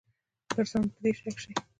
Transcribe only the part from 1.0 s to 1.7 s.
دې شک شي.